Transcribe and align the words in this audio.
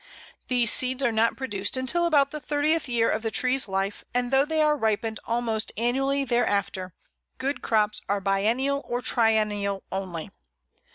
These 0.47 0.71
seeds 0.73 1.03
are 1.03 1.11
not 1.11 1.37
produced 1.37 1.77
until 1.77 2.07
about 2.07 2.31
the 2.31 2.39
thirtieth 2.39 2.89
year 2.89 3.07
of 3.11 3.21
the 3.21 3.29
tree's 3.29 3.67
life, 3.67 4.03
and 4.15 4.31
though 4.31 4.45
they 4.45 4.59
are 4.59 4.75
ripened 4.75 5.19
almost 5.25 5.71
annually 5.77 6.23
thereafter, 6.23 6.95
good 7.37 7.61
crops 7.61 8.01
are 8.09 8.19
biennial 8.19 8.81
or 8.89 9.03
triennial 9.03 9.83
only. 9.91 10.31